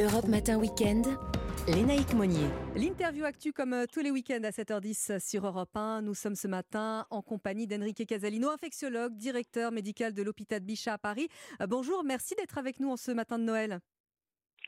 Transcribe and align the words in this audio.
Europe 0.00 0.26
Matin 0.26 0.58
Weekend, 0.58 1.06
Lénaïque 1.68 2.14
Monnier. 2.14 2.48
L'interview 2.74 3.24
actu 3.24 3.52
comme 3.52 3.72
euh, 3.74 3.84
tous 3.86 4.00
les 4.00 4.10
week-ends 4.10 4.42
à 4.42 4.50
7h10 4.50 5.20
sur 5.20 5.46
Europe 5.46 5.76
1. 5.76 6.02
Nous 6.02 6.14
sommes 6.14 6.34
ce 6.34 6.48
matin 6.48 7.06
en 7.10 7.22
compagnie 7.22 7.68
d'Enrique 7.68 8.04
Casalino, 8.04 8.50
infectiologue, 8.50 9.16
directeur 9.16 9.70
médical 9.70 10.12
de 10.12 10.22
l'hôpital 10.24 10.58
Bichat 10.58 10.94
à 10.94 10.98
Paris. 10.98 11.28
Euh, 11.60 11.68
bonjour, 11.68 12.02
merci 12.02 12.34
d'être 12.34 12.58
avec 12.58 12.80
nous 12.80 12.90
en 12.90 12.96
ce 12.96 13.12
matin 13.12 13.38
de 13.38 13.44
Noël. 13.44 13.78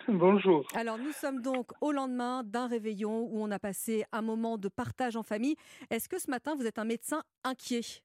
Bonjour. 0.07 0.65
Alors 0.77 0.99
nous 0.99 1.13
sommes 1.13 1.43
donc 1.43 1.73
au 1.81 1.91
lendemain 1.91 2.45
d'un 2.45 2.69
réveillon 2.69 3.27
où 3.29 3.43
on 3.43 3.51
a 3.51 3.59
passé 3.59 4.05
un 4.13 4.23
moment 4.23 4.59
de 4.59 4.69
partage 4.69 5.17
en 5.17 5.25
famille. 5.25 5.57
Est-ce 5.91 6.09
que 6.09 6.21
ce 6.21 6.31
matin 6.31 6.55
vous 6.55 6.67
êtes 6.67 6.79
un 6.79 6.85
médecin 6.85 7.25
inquiet? 7.43 8.05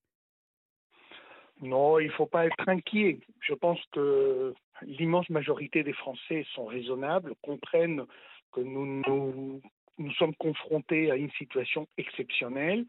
Non, 1.61 1.99
il 1.99 2.07
ne 2.07 2.11
faut 2.11 2.25
pas 2.25 2.47
être 2.47 2.67
inquiet. 2.67 3.19
Je 3.39 3.53
pense 3.53 3.79
que 3.91 4.53
l'immense 4.81 5.29
majorité 5.29 5.83
des 5.83 5.93
Français 5.93 6.45
sont 6.53 6.65
raisonnables, 6.65 7.33
comprennent 7.41 8.05
que 8.51 8.61
nous, 8.61 9.01
nous, 9.97 10.11
sommes 10.13 10.35
confrontés 10.35 11.11
à 11.11 11.15
une 11.15 11.31
situation 11.31 11.87
exceptionnelle 11.97 12.85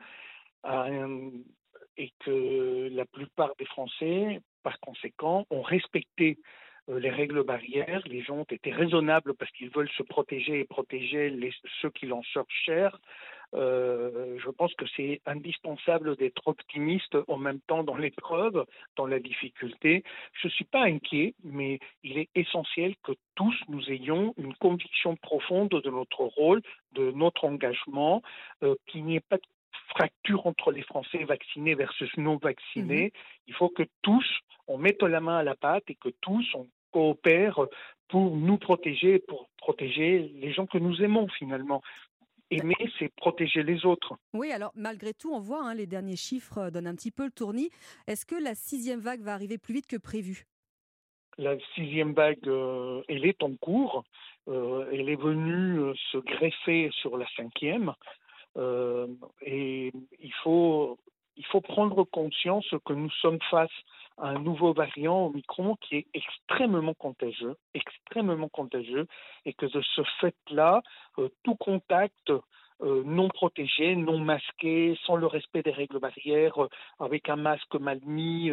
et 1.96 2.12
que 2.20 2.88
la 2.92 3.04
plupart 3.04 3.54
des 3.58 3.66
Français, 3.66 4.40
par 4.62 4.80
conséquent, 4.80 5.46
ont 5.50 5.62
respecté 5.62 6.38
euh, 6.88 6.98
les 6.98 7.10
règles 7.10 7.44
barrières. 7.44 8.02
Les 8.06 8.22
gens 8.22 8.38
ont 8.38 8.44
été 8.44 8.72
raisonnables 8.72 9.34
parce 9.34 9.50
qu'ils 9.52 9.70
veulent 9.70 9.90
se 9.90 10.02
protéger 10.02 10.60
et 10.60 10.64
protéger 10.64 11.32
ceux 11.80 11.90
qui 11.90 12.06
l'en 12.06 12.22
sortent 12.22 12.48
cher. 12.50 12.98
Euh, 13.54 14.38
je 14.42 14.50
pense 14.50 14.74
que 14.74 14.84
c'est 14.96 15.20
indispensable 15.26 16.16
d'être 16.16 16.46
optimiste 16.46 17.16
en 17.28 17.36
même 17.36 17.60
temps 17.60 17.84
dans 17.84 17.96
l'épreuve, 17.96 18.64
dans 18.96 19.06
la 19.06 19.18
difficulté. 19.18 20.04
Je 20.32 20.48
ne 20.48 20.52
suis 20.52 20.64
pas 20.64 20.84
inquiet, 20.84 21.34
mais 21.44 21.78
il 22.02 22.18
est 22.18 22.28
essentiel 22.34 22.94
que 23.02 23.12
tous 23.34 23.54
nous 23.68 23.90
ayons 23.90 24.34
une 24.38 24.54
conviction 24.54 25.16
profonde 25.16 25.68
de 25.68 25.90
notre 25.90 26.22
rôle, 26.22 26.62
de 26.92 27.10
notre 27.12 27.44
engagement, 27.44 28.22
euh, 28.62 28.74
qu'il 28.86 29.04
n'y 29.04 29.16
ait 29.16 29.20
pas 29.20 29.36
de 29.36 29.42
fracture 29.88 30.46
entre 30.46 30.72
les 30.72 30.82
Français 30.82 31.24
vaccinés 31.24 31.74
versus 31.74 32.10
non 32.16 32.36
vaccinés. 32.36 33.04
Mhm. 33.04 33.20
Il 33.48 33.54
faut 33.54 33.68
que 33.68 33.84
tous, 34.02 34.26
on 34.66 34.78
mette 34.78 35.02
la 35.02 35.20
main 35.20 35.38
à 35.38 35.42
la 35.42 35.54
pâte 35.54 35.84
et 35.88 35.94
que 35.94 36.08
tous, 36.20 36.46
on 36.54 36.66
coopère 36.92 37.58
pour 38.08 38.36
nous 38.36 38.58
protéger, 38.58 39.18
pour 39.18 39.48
protéger 39.58 40.30
les 40.34 40.52
gens 40.52 40.66
que 40.66 40.78
nous 40.78 41.02
aimons 41.02 41.28
finalement. 41.28 41.82
Aimer, 42.52 42.76
c'est 42.98 43.12
protéger 43.14 43.62
les 43.62 43.86
autres. 43.86 44.14
Oui, 44.34 44.52
alors 44.52 44.72
malgré 44.74 45.14
tout, 45.14 45.32
on 45.32 45.40
voit, 45.40 45.64
hein, 45.64 45.74
les 45.74 45.86
derniers 45.86 46.16
chiffres 46.16 46.58
euh, 46.58 46.70
donnent 46.70 46.86
un 46.86 46.94
petit 46.94 47.10
peu 47.10 47.24
le 47.24 47.30
tournis. 47.30 47.70
Est-ce 48.06 48.26
que 48.26 48.34
la 48.34 48.54
sixième 48.54 49.00
vague 49.00 49.22
va 49.22 49.32
arriver 49.32 49.58
plus 49.58 49.74
vite 49.74 49.86
que 49.86 49.96
prévu? 49.96 50.44
La 51.38 51.56
sixième 51.74 52.12
vague, 52.12 52.46
euh, 52.46 53.02
elle 53.08 53.24
est 53.24 53.42
en 53.42 53.54
cours. 53.56 54.04
Euh, 54.48 54.86
elle 54.92 55.08
est 55.08 55.20
venue 55.20 55.96
se 56.10 56.18
greffer 56.18 56.90
sur 56.92 57.16
la 57.16 57.26
cinquième. 57.36 57.94
et 59.40 59.92
il 60.20 60.32
faut, 60.42 60.98
il 61.36 61.46
faut 61.46 61.60
prendre 61.60 62.04
conscience 62.04 62.66
que 62.84 62.92
nous 62.92 63.10
sommes 63.10 63.40
face 63.50 63.70
à 64.18 64.28
un 64.28 64.38
nouveau 64.38 64.72
variant 64.72 65.26
Omicron 65.26 65.76
qui 65.76 65.96
est 65.96 66.06
extrêmement 66.14 66.94
contagieux, 66.94 67.56
extrêmement 67.74 68.48
contagieux, 68.48 69.06
et 69.44 69.52
que 69.52 69.66
de 69.66 69.80
ce 69.80 70.02
fait-là, 70.20 70.82
euh, 71.18 71.28
tout 71.42 71.56
contact 71.56 72.30
euh, 72.82 73.02
non 73.04 73.28
protégé, 73.28 73.94
non 73.94 74.18
masqué, 74.18 74.98
sans 75.06 75.16
le 75.16 75.26
respect 75.26 75.62
des 75.62 75.70
règles 75.70 76.00
barrières, 76.00 76.62
euh, 76.62 76.68
avec 76.98 77.28
un 77.28 77.36
masque 77.36 77.74
mal 77.76 78.00
mis, 78.04 78.50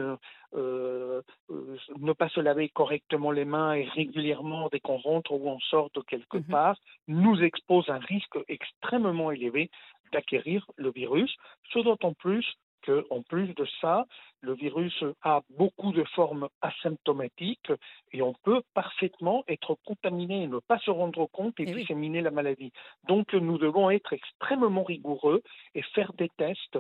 ne 0.54 2.14
pas 2.14 2.30
se 2.30 2.40
laver 2.40 2.70
correctement 2.70 3.32
les 3.32 3.46
mains 3.46 3.74
et 3.74 3.84
régulièrement 3.84 4.70
dès 4.72 4.80
qu'on 4.80 4.98
rentre 4.98 5.32
ou 5.32 5.50
on 5.50 5.60
sort 5.60 5.90
de 5.94 6.02
quelque 6.02 6.38
mhm. 6.38 6.44
part, 6.46 6.78
nous 7.08 7.42
expose 7.42 7.90
à 7.90 7.96
un 7.96 8.00
risque 8.00 8.38
extrêmement 8.48 9.32
élevé 9.32 9.70
d'acquérir 10.12 10.66
le 10.76 10.92
virus, 10.92 11.36
ce 11.72 11.80
d'autant 11.80 12.14
plus 12.14 12.46
qu'en 12.86 13.22
plus 13.24 13.54
de 13.54 13.66
ça, 13.82 14.06
le 14.42 14.54
virus 14.54 15.04
a 15.22 15.42
beaucoup 15.58 15.92
de 15.92 16.04
formes 16.16 16.48
asymptomatiques 16.62 17.72
et 18.12 18.22
on 18.22 18.34
peut 18.44 18.62
parfaitement 18.74 19.44
être 19.48 19.78
contaminé 19.86 20.44
et 20.44 20.48
ne 20.48 20.60
pas 20.60 20.80
se 20.80 20.92
rendre 20.92 21.28
compte 21.28 21.60
et, 21.60 21.64
eh 21.68 21.74
disséminer 21.74 22.22
la 22.22 22.32
maladie. 22.32 22.72
Donc 23.08 23.34
nous 23.34 23.58
devons 23.58 23.90
être 23.90 24.14
extrêmement 24.14 24.84
rigoureux 24.84 25.42
et 25.76 25.82
faire 25.82 26.14
des 26.14 26.30
tests 26.38 26.80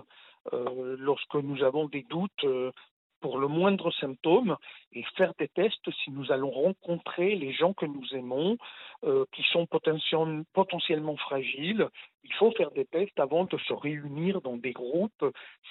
euh, 0.54 0.96
lorsque 1.00 1.36
nous 1.36 1.64
avons 1.64 1.88
des 1.88 2.04
doutes 2.04 2.44
euh, 2.46 2.72
pour 3.22 3.38
le 3.38 3.48
moindre 3.48 3.92
symptôme 3.92 4.58
et 4.94 5.04
faire 5.16 5.34
des 5.38 5.48
tests 5.48 5.90
si 6.04 6.12
nous 6.12 6.32
allons 6.32 6.50
rencontrer 6.50 7.36
les 7.36 7.54
gens 7.54 7.74
que 7.74 7.86
nous 7.86 8.06
aimons, 8.14 8.58
euh, 9.04 9.26
qui 9.34 9.44
sont 9.52 9.66
potentiellement 9.68 11.16
fragiles. 11.18 11.88
Il 12.24 12.34
faut 12.34 12.52
faire 12.52 12.72
des 12.72 12.86
tests 12.86 13.20
avant 13.20 13.46
de 13.46 13.58
se 13.58 13.74
réunir 13.74 14.42
dans 14.42 14.58
des 14.58 14.72
groupes. 14.72 15.26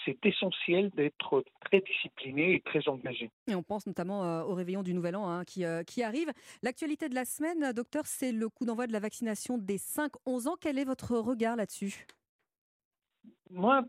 C'est 0.05 0.25
essentiel 0.25 0.91
d'être 0.91 1.45
très 1.65 1.81
discipliné 1.81 2.55
et 2.55 2.61
très 2.61 2.89
engagé. 2.89 3.31
Et 3.49 3.55
on 3.55 3.63
pense 3.63 3.87
notamment 3.87 4.25
euh, 4.25 4.43
au 4.45 4.55
réveillon 4.55 4.83
du 4.83 4.95
Nouvel 4.95 5.17
An 5.17 5.29
hein, 5.29 5.45
qui, 5.45 5.65
euh, 5.65 5.83
qui 5.83 6.03
arrive. 6.03 6.33
L'actualité 6.63 7.09
de 7.09 7.15
la 7.15 7.25
semaine, 7.25 7.73
docteur, 7.73 8.07
c'est 8.07 8.33
le 8.33 8.49
coup 8.49 8.65
d'envoi 8.65 8.87
de 8.87 8.93
la 8.93 9.01
vaccination 9.01 9.59
des 9.59 9.79
5-11 9.79 10.49
ans. 10.49 10.57
Quel 10.61 10.79
est 10.79 10.85
votre 10.85 11.17
regard 11.17 11.57
là-dessus? 11.57 12.07
Moi, 13.51 13.83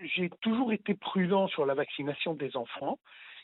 j'ai 0.00 0.30
toujours 0.40 0.72
été 0.72 0.94
prudent 0.94 1.48
sur 1.48 1.66
la 1.66 1.74
vaccination 1.74 2.34
des 2.34 2.56
enfants 2.56 2.98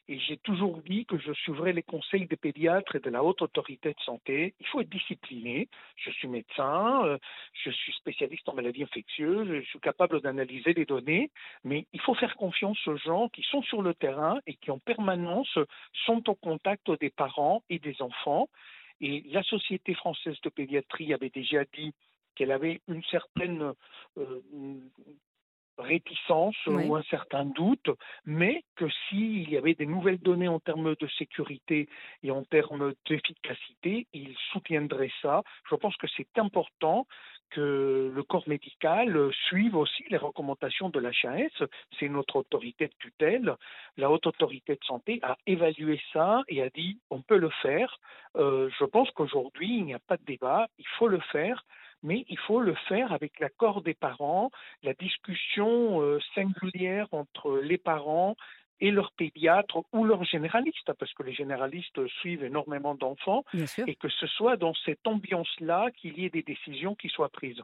et 0.08 0.18
j'ai 0.18 0.36
toujours 0.38 0.78
dit 0.78 1.06
que 1.06 1.16
je 1.16 1.32
suivrai 1.32 1.72
les 1.72 1.82
conseils 1.82 2.26
des 2.26 2.36
pédiatres 2.36 2.96
et 2.96 3.00
de 3.00 3.08
la 3.08 3.22
haute 3.22 3.40
autorité 3.40 3.90
de 3.90 4.00
santé. 4.04 4.54
Il 4.58 4.66
faut 4.66 4.80
être 4.80 4.88
discipliné. 4.88 5.68
Je 5.96 6.10
suis 6.10 6.26
médecin, 6.26 7.04
euh, 7.04 7.18
je 7.52 7.70
suis 7.70 7.92
spécialiste 7.92 8.48
en 8.48 8.54
maladies 8.54 8.82
infectieuses, 8.82 9.48
je 9.48 9.68
suis 9.68 9.78
capable 9.78 10.20
d'analyser 10.20 10.74
les 10.74 10.86
données, 10.86 11.30
mais 11.62 11.86
il 11.92 12.00
faut 12.00 12.14
faire 12.14 12.34
confiance 12.36 12.84
aux 12.88 12.96
gens 12.96 13.28
qui 13.28 13.42
sont 13.42 13.62
sur 13.62 13.80
le 13.80 13.94
terrain 13.94 14.40
et 14.46 14.54
qui 14.54 14.72
en 14.72 14.78
permanence 14.80 15.56
sont 16.04 16.28
au 16.28 16.34
contact 16.34 16.90
des 17.00 17.10
parents 17.10 17.62
et 17.70 17.78
des 17.78 18.02
enfants. 18.02 18.48
Et 19.00 19.22
la 19.30 19.42
Société 19.44 19.94
française 19.94 20.40
de 20.42 20.48
pédiatrie 20.48 21.14
avait 21.14 21.30
déjà 21.30 21.64
dit 21.76 21.94
qu'elle 22.34 22.50
avait 22.50 22.80
une 22.88 23.02
certaine 23.04 23.72
euh, 24.18 24.40
réticence 25.82 26.56
ou 26.66 26.96
un 26.96 27.02
certain 27.04 27.44
doute, 27.44 27.90
mais 28.24 28.64
que 28.76 28.86
s'il 28.88 29.50
y 29.50 29.56
avait 29.56 29.74
des 29.74 29.86
nouvelles 29.86 30.20
données 30.20 30.48
en 30.48 30.60
termes 30.60 30.94
de 30.94 31.08
sécurité 31.18 31.88
et 32.22 32.30
en 32.30 32.44
termes 32.44 32.94
d'efficacité, 33.06 34.06
il 34.12 34.34
soutiendrait 34.52 35.12
ça. 35.20 35.42
Je 35.68 35.74
pense 35.74 35.96
que 35.96 36.06
c'est 36.16 36.38
important 36.38 37.06
que 37.50 38.10
le 38.14 38.22
corps 38.22 38.48
médical 38.48 39.30
suive 39.46 39.76
aussi 39.76 40.04
les 40.08 40.16
recommandations 40.16 40.88
de 40.88 40.98
l'HAS, 40.98 41.68
c'est 41.98 42.08
notre 42.08 42.36
autorité 42.36 42.86
de 42.86 42.94
tutelle. 42.98 43.56
La 43.96 44.10
haute 44.10 44.26
autorité 44.26 44.74
de 44.74 44.84
santé 44.84 45.20
a 45.22 45.36
évalué 45.46 46.00
ça 46.12 46.42
et 46.48 46.62
a 46.62 46.70
dit 46.70 46.98
on 47.10 47.20
peut 47.20 47.36
le 47.36 47.50
faire. 47.50 47.98
Euh, 48.36 48.70
je 48.78 48.84
pense 48.84 49.10
qu'aujourd'hui, 49.10 49.76
il 49.76 49.84
n'y 49.84 49.94
a 49.94 49.98
pas 49.98 50.16
de 50.16 50.24
débat, 50.24 50.68
il 50.78 50.86
faut 50.98 51.08
le 51.08 51.20
faire 51.20 51.64
mais 52.02 52.24
il 52.28 52.38
faut 52.38 52.60
le 52.60 52.74
faire 52.88 53.12
avec 53.12 53.38
l'accord 53.40 53.82
des 53.82 53.94
parents, 53.94 54.50
la 54.82 54.94
discussion 54.94 56.02
euh, 56.02 56.18
singulière 56.34 57.06
entre 57.12 57.58
les 57.58 57.78
parents 57.78 58.36
et 58.80 58.90
leurs 58.90 59.12
pédiatres 59.12 59.84
ou 59.92 60.04
leurs 60.04 60.24
généralistes, 60.24 60.92
parce 60.98 61.14
que 61.14 61.22
les 61.22 61.32
généralistes 61.32 62.04
suivent 62.20 62.42
énormément 62.42 62.96
d'enfants, 62.96 63.44
et 63.86 63.94
que 63.94 64.08
ce 64.08 64.26
soit 64.26 64.56
dans 64.56 64.74
cette 64.84 65.06
ambiance-là 65.06 65.90
qu'il 65.92 66.18
y 66.18 66.24
ait 66.24 66.30
des 66.30 66.42
décisions 66.42 66.96
qui 66.96 67.08
soient 67.08 67.28
prises. 67.28 67.62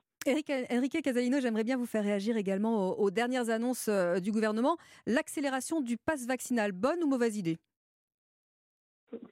Enrique 0.70 1.02
Casalino, 1.02 1.40
j'aimerais 1.40 1.64
bien 1.64 1.76
vous 1.76 1.86
faire 1.86 2.04
réagir 2.04 2.36
également 2.36 2.90
aux, 2.90 3.06
aux 3.06 3.10
dernières 3.10 3.50
annonces 3.50 3.88
euh, 3.88 4.20
du 4.20 4.30
gouvernement. 4.30 4.76
L'accélération 5.06 5.80
du 5.80 5.96
pass 5.96 6.24
vaccinal, 6.24 6.70
bonne 6.70 7.02
ou 7.02 7.08
mauvaise 7.08 7.36
idée? 7.36 7.58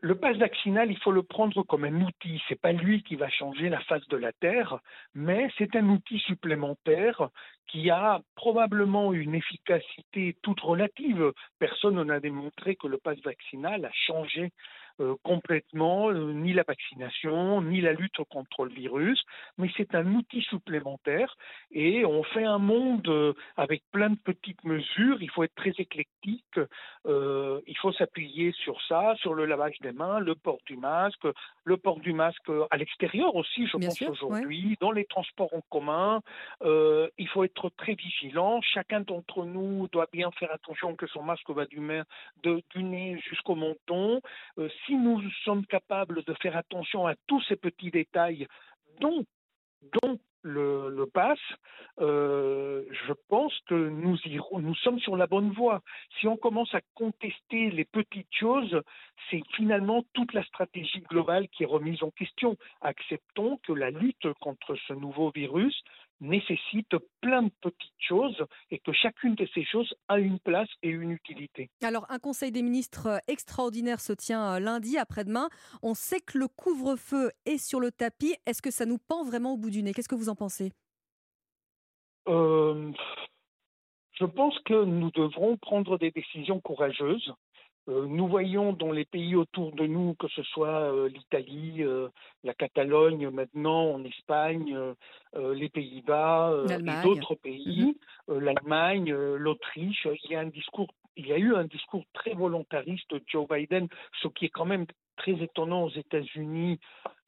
Le 0.00 0.14
pass 0.14 0.37
vaccinal, 0.37 0.91
il 0.91 0.98
faut 0.98 1.12
le 1.12 1.22
prendre 1.22 1.62
comme 1.62 1.84
un 1.84 2.00
outil. 2.00 2.42
C'est 2.48 2.60
pas 2.60 2.72
lui 2.72 3.03
qui 3.03 3.16
va 3.16 3.28
changer 3.28 3.68
la 3.68 3.80
face 3.80 4.06
de 4.09 4.16
la 4.16 4.33
Terre, 4.33 4.78
mais 5.15 5.48
c'est 5.59 5.77
un 5.77 5.89
outil 5.89 6.18
supplémentaire 6.21 7.28
qui 7.66 7.91
a 7.91 8.21
probablement 8.36 9.12
une 9.12 9.34
efficacité 9.34 10.36
toute 10.42 10.60
relative. 10.60 11.33
Personne 11.59 12.03
n'a 12.03 12.21
démontré 12.21 12.77
que 12.77 12.86
le 12.86 12.98
pass 12.98 13.18
vaccinal 13.22 13.84
a 13.84 13.92
changé 13.92 14.51
complètement 15.22 16.09
euh, 16.10 16.33
ni 16.33 16.53
la 16.53 16.63
vaccination, 16.63 17.60
ni 17.63 17.81
la 17.81 17.93
lutte 17.93 18.22
contre 18.31 18.65
le 18.65 18.71
virus, 18.71 19.22
mais 19.59 19.69
c'est 19.77 19.95
un 19.95 20.07
outil 20.15 20.41
supplémentaire 20.43 21.37
et 21.71 22.04
on 22.07 22.22
fait 22.22 22.45
un 22.45 22.59
monde 22.59 23.07
euh, 23.09 23.34
avec 23.57 23.83
plein 23.93 24.10
de 24.10 24.16
petites 24.16 24.65
mesures. 24.65 25.21
Il 25.21 25.31
faut 25.31 25.45
être 25.45 25.54
très 25.54 25.75
éclectique, 25.78 26.45
il 27.07 27.77
faut 27.81 27.93
s'appuyer 27.93 28.53
sur 28.53 28.81
ça, 28.89 29.15
sur 29.16 29.34
le 29.34 29.45
lavage 29.45 29.78
des 29.81 29.93
mains, 29.93 30.19
le 30.19 30.34
port 30.34 30.59
du 30.66 30.77
masque, 30.77 31.27
le 31.65 31.77
port 31.77 32.01
du 32.01 32.13
masque 32.13 32.51
à 32.71 32.77
l'extérieur 32.77 33.34
aussi, 33.37 33.66
je 33.66 33.77
pense 33.77 34.03
aujourd'hui, 34.03 34.77
dans 34.81 34.91
les 34.91 35.04
transports 35.04 35.53
en 35.54 35.60
commun. 35.71 36.21
il 36.65 37.28
faut 37.28 37.45
être 37.45 37.71
très 37.77 37.95
vigilant. 37.95 38.60
Chacun 38.63 39.01
d'entre 39.01 39.45
nous 39.45 39.89
doit 39.89 40.09
bien 40.13 40.31
faire 40.33 40.53
attention 40.53 40.97
que 40.97 41.07
son 41.07 41.22
masque 41.22 41.49
va 41.51 41.66
du, 41.66 41.81
du 42.42 42.83
nez 42.83 43.21
jusqu'au 43.28 43.54
menton 43.54 44.21
si 44.86 44.94
nous 44.94 45.21
sommes 45.44 45.66
capables 45.66 46.22
de 46.24 46.34
faire 46.34 46.56
attention 46.56 47.06
à 47.06 47.15
tous 47.27 47.42
ces 47.48 47.56
petits 47.56 47.91
détails, 47.91 48.47
dont, 49.00 49.24
le, 50.42 50.91
le 50.91 51.06
pass, 51.06 51.38
euh, 52.00 52.84
je 53.06 53.12
pense 53.28 53.53
que 53.66 53.74
nous 53.74 54.74
sommes 54.77 55.00
sur 55.00 55.16
la 55.16 55.27
bonne 55.27 55.50
voie. 55.50 55.83
Si 56.18 56.28
on 56.28 56.36
commence 56.36 56.72
à 56.74 56.80
contester 56.94 57.71
les 57.71 57.84
petites 57.84 58.33
choses, 58.33 58.80
c'est 59.28 59.42
finalement 59.54 60.04
toute 60.12 60.33
la 60.33 60.44
stratégie 60.44 61.00
globale 61.00 61.48
qui 61.48 61.65
est 61.65 61.66
remise 61.66 62.03
en 62.03 62.10
question. 62.10 62.56
Acceptons 62.80 63.59
que 63.66 63.72
la 63.72 63.91
lutte 63.91 64.32
contre 64.41 64.77
ce 64.86 64.92
nouveau 64.92 65.30
virus 65.30 65.82
nécessite 66.21 66.97
plein 67.21 67.42
de 67.42 67.51
petites 67.60 67.92
choses 67.98 68.45
et 68.71 68.78
que 68.78 68.92
chacune 68.92 69.34
de 69.34 69.47
ces 69.54 69.65
choses 69.65 69.95
a 70.09 70.18
une 70.18 70.39
place 70.39 70.68
et 70.83 70.89
une 70.89 71.10
utilité. 71.10 71.71
Alors, 71.83 72.07
un 72.09 72.18
conseil 72.18 72.53
des 72.53 72.63
ministres 72.63 73.21
extraordinaire 73.28 74.01
se 74.01 74.13
tient 74.13 74.54
euh, 74.54 74.59
lundi 74.60 74.98
après-demain. 74.98 75.48
On 75.83 75.95
sait 75.95 76.21
que 76.21 76.39
le 76.39 76.48
couvre-feu 76.48 77.30
est 77.45 77.59
sur 77.59 77.80
le 77.80 77.91
tapis. 77.91 78.34
Est-ce 78.47 78.63
que 78.63 78.71
ça 78.71 78.86
nous 78.86 78.98
pend 78.98 79.24
vraiment 79.24 79.53
au 79.53 79.57
bout 79.57 79.71
du 79.71 79.83
nez? 79.83 79.92
Qu'est-ce 79.92 80.09
que 80.09 80.15
vous 80.15 80.28
en 80.28 80.34
pensez? 80.34 80.72
Euh, 82.28 82.92
Je 84.18 84.24
pense 84.24 84.59
que 84.60 84.84
nous 84.84 85.10
devrons 85.10 85.57
prendre 85.59 85.98
des 85.98 86.10
décisions 86.10 86.60
courageuses. 86.60 87.33
Euh, 87.88 88.06
nous 88.06 88.27
voyons 88.27 88.72
dans 88.72 88.91
les 88.91 89.04
pays 89.04 89.36
autour 89.36 89.72
de 89.72 89.86
nous, 89.86 90.15
que 90.15 90.28
ce 90.28 90.42
soit 90.42 90.92
euh, 90.92 91.09
l'Italie, 91.09 91.83
euh, 91.83 92.09
la 92.42 92.54
Catalogne 92.54 93.30
maintenant, 93.30 93.92
en 93.92 94.04
Espagne, 94.04 94.77
les 95.34 95.68
Pays-Bas 95.68 96.65
et 96.71 97.03
d'autres 97.03 97.34
pays, 97.34 97.97
mmh. 98.28 98.38
l'Allemagne, 98.38 99.12
l'Autriche, 99.12 100.09
il 100.24 100.30
y 100.30 100.34
a 100.34 100.41
un 100.41 100.47
discours, 100.47 100.88
il 101.16 101.27
y 101.27 101.33
a 101.33 101.36
eu 101.36 101.54
un 101.54 101.65
discours 101.65 102.04
très 102.15 102.33
volontariste 102.33 103.12
de 103.12 103.22
Joe 103.27 103.47
Biden, 103.47 103.89
ce 104.22 104.28
qui 104.28 104.47
est 104.47 104.50
quand 104.50 104.65
même 104.65 104.86
très 105.16 105.32
étonnant 105.32 105.84
aux 105.84 105.91
États-Unis, 105.91 106.78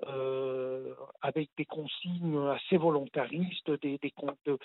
euh, 0.07 0.95
avec 1.23 1.51
des 1.57 1.65
consignes 1.65 2.39
assez 2.49 2.77
volontaristes, 2.77 3.71
des, 3.83 3.99
des, 3.99 4.13
de, 4.47 4.59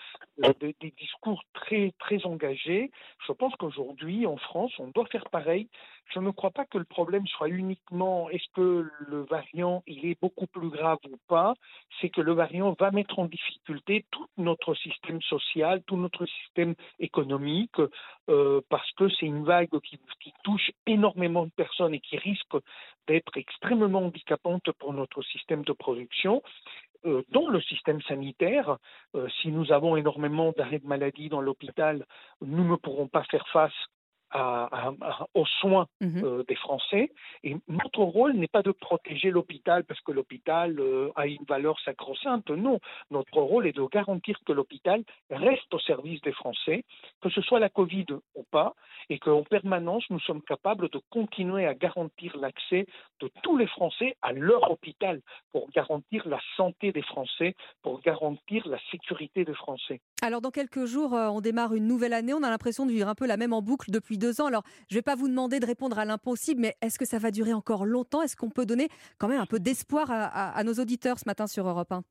des, 0.80 0.94
discours 0.96 1.44
très, 1.54 1.92
très 1.98 2.24
engagés. 2.26 2.92
Je 3.26 3.32
pense 3.32 3.56
qu'aujourd'hui, 3.56 4.28
en 4.28 4.38
France, 4.38 4.72
on 4.78 4.90
doit 4.90 5.08
faire 5.08 5.28
pareil. 5.32 5.70
Je 6.14 6.20
ne 6.20 6.30
crois 6.30 6.52
pas 6.52 6.66
que 6.66 6.78
le 6.78 6.84
problème 6.84 7.26
soit 7.26 7.50
uniquement 7.50 8.30
est-ce 8.30 8.46
que 8.54 8.88
le 9.00 9.24
variant 9.24 9.82
il 9.88 10.06
est 10.06 10.20
beaucoup 10.22 10.46
plus 10.46 10.70
grave 10.70 11.00
ou 11.10 11.18
pas. 11.28 11.56
C'est 12.00 12.10
que 12.10 12.22
le 12.22 12.34
variant 12.34 12.76
va 12.80 12.92
mettre 12.92 13.18
en 13.18 13.26
difficulté 13.26 14.06
tout 14.12 14.28
notre 14.38 14.76
système 14.76 15.22
social, 15.24 15.82
tout 15.88 15.98
notre 15.98 16.28
système 16.28 16.76
économique, 17.00 17.80
euh, 18.30 18.62
parce 18.70 18.92
que 18.92 19.10
c'est 19.10 19.26
une 19.26 19.44
vague 19.44 19.80
qui, 19.80 20.00
qui 20.20 20.34
touche 20.44 20.72
énormément 20.86 21.46
de 21.46 21.52
personnes 21.56 21.96
et 21.96 22.00
qui 22.00 22.18
risque 22.18 22.56
d'être 23.08 23.36
extrêmement 23.36 24.06
handicapante 24.06 24.72
pour 24.74 24.94
notre 24.94 25.23
système 25.24 25.64
de 25.64 25.74
production, 25.74 26.42
euh, 27.06 27.24
dont 27.32 27.50
le 27.50 27.62
système 27.62 28.02
sanitaire. 28.04 28.78
Euh, 29.16 29.28
si 29.42 29.50
nous 29.50 29.72
avons 29.72 29.98
énormément 29.98 30.54
d'arrêts 30.56 30.80
de 30.80 30.88
maladie 30.88 31.30
dans 31.30 31.42
l'hôpital, 31.42 32.06
nous 32.42 32.64
ne 32.64 32.76
pourrons 32.76 33.08
pas 33.08 33.24
faire 33.26 33.48
face 33.50 33.74
aux 35.34 35.46
soins 35.46 35.88
mmh 36.02 36.24
euh, 36.24 36.44
des 36.48 36.56
Français. 36.56 37.12
Et 37.44 37.56
notre 37.68 38.04
rôle 38.04 38.34
n'est 38.34 38.48
pas 38.48 38.62
de 38.62 38.72
protéger 38.72 39.30
l'hôpital 39.30 39.84
parce 39.84 40.02
que 40.02 40.12
l'hôpital 40.12 40.80
euh, 40.80 41.12
a 41.16 41.28
une 41.28 41.44
valeur 41.48 41.80
sacro-sainte. 41.82 42.50
Non, 42.50 42.80
notre 43.12 43.40
rôle 43.40 43.68
est 43.68 43.76
de 43.76 43.86
garantir 43.92 44.38
que 44.46 44.54
l'hôpital 44.54 45.04
reste 45.30 45.74
au 45.74 45.80
service 45.80 46.22
des 46.22 46.32
Français, 46.32 46.84
que 47.22 47.30
ce 47.30 47.42
soit 47.42 47.60
la 47.60 47.70
Covid 47.70 48.06
ou 48.36 48.44
pas, 48.52 48.74
et 49.10 49.20
qu'en 49.20 49.44
permanence, 49.44 50.04
nous 50.10 50.20
sommes 50.20 50.42
capables 50.42 50.90
de 50.90 51.00
continuer 51.10 51.66
à 51.66 51.74
garantir 51.74 52.36
l'accès 52.38 52.86
de 53.20 53.30
tous 53.42 53.58
les 53.58 53.68
Français 53.68 54.16
à 54.22 54.32
leur 54.32 54.72
hôpital 54.72 55.22
pour 55.52 55.70
garantir 55.72 56.28
la 56.28 56.40
santé 56.58 56.92
des 56.92 57.02
Français, 57.02 57.56
pour 57.82 58.02
garantir 58.02 58.68
la 58.68 58.80
sécurité 58.92 59.46
des 59.46 59.54
Français. 59.54 60.02
Alors, 60.22 60.42
dans 60.42 60.52
quelques 60.52 60.86
jours, 60.86 61.14
euh, 61.14 61.28
on 61.28 61.42
démarre 61.42 61.74
une 61.74 61.88
nouvelle 61.88 62.14
année. 62.14 62.34
On 62.34 62.44
a 62.44 62.50
l'impression 62.50 62.86
de 62.86 62.92
vivre 62.92 63.08
un 63.08 63.16
peu 63.16 63.28
la 63.28 63.38
même 63.38 63.54
en 63.54 63.62
boucle 63.62 63.92
depuis 63.92 64.18
Alors, 64.46 64.64
je 64.90 64.96
ne 64.96 65.00
vais 65.00 65.02
pas 65.02 65.16
vous 65.16 65.28
demander 65.28 65.60
de 65.60 65.66
répondre 65.66 66.00
à 66.00 66.06
l'impossible, 66.06 66.62
mais 66.62 66.76
est-ce 66.82 66.98
que 66.98 67.06
ça 67.06 67.20
va 67.20 67.32
durer 67.32 67.54
encore 67.54 67.86
longtemps? 67.86 68.22
Est-ce 68.22 68.36
qu'on 68.36 68.50
peut 68.50 68.66
donner 68.66 68.90
quand 69.18 69.28
même 69.28 69.40
un 69.40 69.46
peu 69.46 69.60
d'espoir 69.60 70.10
à, 70.12 70.50
à, 70.50 70.64
nos 70.64 70.74
auditeurs 70.74 71.20
ce 71.20 71.24
matin 71.26 71.48
sur 71.48 71.68
Europe 71.68 71.92
1 71.92 72.04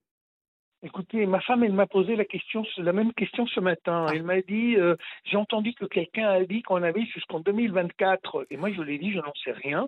Écoutez, 0.85 1.27
ma 1.27 1.41
femme, 1.41 1.63
elle 1.63 1.75
m'a 1.75 1.87
posé 1.87 2.17
la 2.17 2.25
question, 2.25 2.65
la 2.79 2.93
même 2.93 3.13
question 3.13 3.47
ce 3.47 3.61
matin. 3.61 4.07
Ah. 4.09 4.13
Elle 4.13 4.25
m'a 4.25 4.41
dit, 4.41 4.75
euh, 4.77 4.97
j'ai 5.25 5.37
entendu 5.37 5.75
que 5.75 5.85
quelqu'un 5.85 6.29
a 6.29 6.41
dit 6.41 6.63
qu'on 6.63 6.83
avait 6.83 7.05
jusqu'en 7.05 7.39
2024. 7.39 8.49
Et 8.51 8.57
moi, 8.57 8.73
je 8.73 8.83
lui 8.83 8.97
ai 8.97 8.99
dit, 8.99 9.13
je 9.13 9.19
n'en 9.19 9.33
sais 9.45 9.53
rien. 9.53 9.87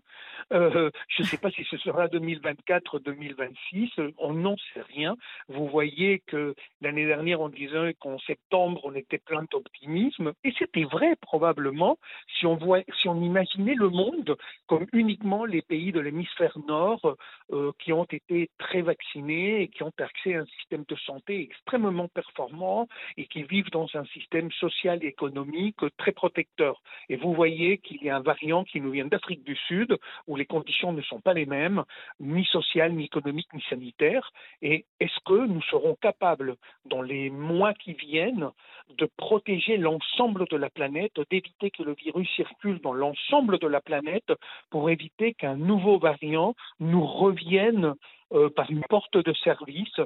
Euh, 0.53 0.91
je 1.09 1.23
ne 1.23 1.27
sais 1.27 1.37
pas 1.37 1.51
si 1.51 1.65
ce 1.65 1.79
sera 1.79 2.07
2024, 2.07 3.01
2026. 3.01 3.91
On 4.19 4.35
n'en 4.35 4.55
sait 4.73 4.83
rien. 4.83 5.17
Vous 5.49 5.67
voyez 5.67 6.23
que 6.29 6.55
l'année 6.81 7.07
dernière, 7.07 7.41
on 7.41 7.49
disait 7.49 7.95
qu'en 7.99 8.21
septembre, 8.21 8.81
on 8.85 8.95
était 8.95 9.19
plein 9.19 9.45
d'optimisme. 9.51 10.33
Et 10.45 10.55
c'était 10.57 10.85
vrai, 10.85 11.17
probablement, 11.21 11.99
si 12.39 12.47
on, 12.47 12.55
voit, 12.55 12.83
si 13.01 13.09
on 13.09 13.21
imaginait 13.21 13.75
le 13.75 13.89
monde 13.89 14.37
comme 14.69 14.87
uniquement 14.93 15.45
les 15.45 15.63
pays 15.63 15.91
de 15.91 15.99
l'hémisphère 15.99 16.57
nord 16.69 17.17
euh, 17.53 17.73
qui 17.81 17.93
ont 17.93 18.05
été 18.05 18.49
très 18.59 18.83
vaccinés 18.83 19.63
et 19.63 19.69
qui 19.69 19.83
ont 19.83 19.93
accès 19.99 20.37
à 20.37 20.43
un 20.43 20.47
système 20.47 20.84
de 20.89 20.97
santé 20.97 21.41
extrêmement 21.43 22.09
performants 22.09 22.89
et 23.17 23.27
qui 23.27 23.43
vivent 23.43 23.71
dans 23.71 23.89
un 23.95 24.05
système 24.07 24.51
social 24.53 25.03
et 25.03 25.09
économique 25.09 25.79
très 25.97 26.13
protecteur. 26.13 26.83
Et 27.09 27.17
vous 27.17 27.35
voyez 27.35 27.79
qu'il 27.79 28.03
y 28.03 28.11
a 28.11 28.17
un 28.17 28.21
variant 28.21 28.65
qui 28.65 28.81
nous 28.81 28.91
vient 28.91 29.07
d'Afrique 29.07 29.45
du 29.45 29.57
Sud 29.69 29.97
où 30.27 30.37
les 30.37 30.47
conditions 30.47 30.93
ne 30.93 31.03
sont 31.03 31.21
pas 31.21 31.35
les 31.35 31.47
mêmes, 31.47 31.85
ni 32.21 32.45
sociales, 32.47 32.93
ni 32.93 33.05
économiques, 33.05 33.53
ni 33.53 33.63
sanitaires. 33.69 34.31
Et 34.63 34.85
est-ce 35.01 35.19
que 35.25 35.47
nous 35.47 35.63
serons 35.63 35.97
capables, 36.01 36.57
dans 36.85 37.03
les 37.03 37.31
mois 37.31 37.75
qui 37.75 37.93
viennent, 37.93 38.51
de 38.99 39.09
protéger 39.17 39.77
l'ensemble 39.77 40.47
de 40.51 40.57
la 40.57 40.71
planète, 40.71 41.19
d'éviter 41.31 41.71
que 41.71 41.83
le 41.83 41.95
virus 41.95 42.29
circule 42.37 42.81
dans 42.81 42.93
l'ensemble 42.93 43.59
de 43.59 43.67
la 43.67 43.81
planète 43.81 44.33
pour 44.71 44.91
éviter 44.91 45.35
qu'un 45.35 45.57
nouveau 45.57 45.99
variant 45.99 46.55
nous 46.81 47.07
revienne 47.07 47.95
euh, 48.33 48.51
par 48.51 48.71
une 48.71 48.83
porte 48.89 49.17
de 49.17 49.33
service 49.33 50.01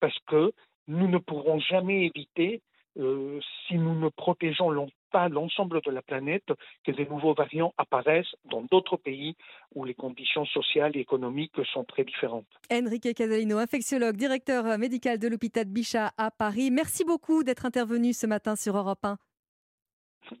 parce 0.00 0.18
que 0.26 0.52
nous 0.88 1.08
ne 1.08 1.18
pourrons 1.18 1.58
jamais 1.58 2.06
éviter, 2.06 2.60
euh, 2.98 3.40
si 3.66 3.74
nous 3.74 3.94
ne 3.94 4.08
protégeons 4.08 4.88
pas 5.10 5.28
l'ensemble 5.28 5.80
de 5.82 5.90
la 5.90 6.02
planète, 6.02 6.46
que 6.84 6.92
des 6.92 7.06
nouveaux 7.06 7.34
variants 7.34 7.74
apparaissent 7.76 8.34
dans 8.44 8.62
d'autres 8.62 8.96
pays 8.96 9.34
où 9.74 9.84
les 9.84 9.94
conditions 9.94 10.46
sociales 10.46 10.96
et 10.96 11.00
économiques 11.00 11.60
sont 11.72 11.84
très 11.84 12.04
différentes. 12.04 12.46
Enrique 12.72 13.14
Casalino, 13.14 13.58
infectiologue, 13.58 14.16
directeur 14.16 14.78
médical 14.78 15.18
de 15.18 15.28
l'hôpital 15.28 15.64
Bichat 15.66 16.12
à 16.16 16.30
Paris. 16.30 16.70
Merci 16.70 17.04
beaucoup 17.04 17.44
d'être 17.44 17.66
intervenu 17.66 18.12
ce 18.12 18.26
matin 18.26 18.56
sur 18.56 18.76
Europe 18.76 19.04
1. 19.04 19.16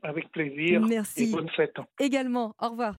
Avec 0.02 0.30
plaisir. 0.30 0.80
Merci. 0.80 1.24
Et 1.24 1.32
bonne 1.32 1.50
fête. 1.50 1.76
Également. 2.00 2.54
Au 2.60 2.70
revoir. 2.70 2.94